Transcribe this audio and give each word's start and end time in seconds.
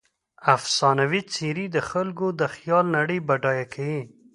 افسانوي 0.55 1.21
څیرې 1.33 1.65
د 1.75 1.77
خلکو 1.89 2.27
د 2.39 2.41
خیال 2.53 2.85
نړۍ 2.97 3.19
بډایه 3.27 3.65
کوي. 3.73 4.01